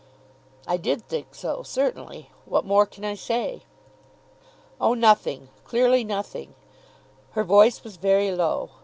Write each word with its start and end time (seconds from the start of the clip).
"I 0.65 0.77
did 0.77 1.07
think 1.07 1.35
so 1.35 1.61
certainly. 1.61 2.31
What 2.45 2.65
more 2.65 2.87
can 2.87 3.05
I 3.05 3.13
say?" 3.13 3.65
"Oh, 4.79 4.95
nothing; 4.95 5.49
clearly 5.63 6.03
nothing." 6.03 6.55
Her 7.33 7.43
voice 7.43 7.83
was 7.83 7.97
very 7.97 8.31
low. 8.31 8.71